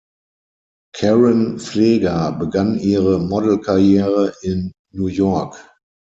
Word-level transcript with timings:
Caren 0.95 1.59
Pfleger 1.59 2.31
begann 2.31 2.79
ihre 2.79 3.19
Modelkarriere 3.19 4.33
in 4.41 4.71
New 4.91 5.05
York. 5.05 5.53